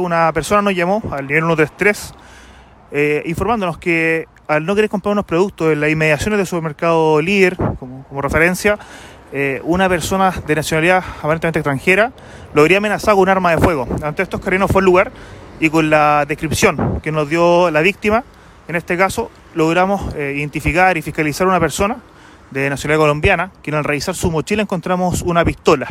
Una 0.00 0.32
persona 0.32 0.62
nos 0.62 0.74
llamó 0.74 1.02
al 1.10 1.26
nivel 1.26 1.44
133 1.44 2.14
eh, 2.92 3.22
informándonos 3.26 3.78
que 3.78 4.26
al 4.48 4.64
no 4.64 4.74
querer 4.74 4.90
comprar 4.90 5.12
unos 5.12 5.26
productos 5.26 5.72
en 5.72 5.80
las 5.80 5.90
inmediaciones 5.90 6.38
del 6.38 6.46
supermercado 6.46 7.20
líder, 7.20 7.56
como, 7.78 8.04
como 8.08 8.20
referencia, 8.20 8.78
eh, 9.32 9.60
una 9.62 9.88
persona 9.88 10.32
de 10.44 10.54
nacionalidad 10.56 11.04
aparentemente 11.18 11.60
extranjera 11.60 12.12
lo 12.52 12.62
habría 12.62 12.78
amenazado 12.78 13.16
con 13.16 13.24
un 13.24 13.28
arma 13.28 13.50
de 13.50 13.58
fuego. 13.58 13.86
Ante 14.02 14.22
estos 14.22 14.40
carinos 14.40 14.70
fue 14.72 14.80
el 14.80 14.86
lugar 14.86 15.12
y 15.60 15.70
con 15.70 15.88
la 15.90 16.24
descripción 16.26 17.00
que 17.00 17.12
nos 17.12 17.28
dio 17.28 17.70
la 17.70 17.80
víctima, 17.80 18.24
en 18.66 18.76
este 18.76 18.96
caso 18.96 19.30
logramos 19.54 20.14
eh, 20.16 20.34
identificar 20.36 20.96
y 20.96 21.02
fiscalizar 21.02 21.46
a 21.46 21.50
una 21.50 21.60
persona 21.60 21.98
de 22.50 22.68
nacionalidad 22.70 23.02
colombiana, 23.04 23.52
que 23.62 23.70
al 23.70 23.84
revisar 23.84 24.16
su 24.16 24.30
mochila 24.30 24.62
encontramos 24.62 25.22
una 25.22 25.44
pistola 25.44 25.86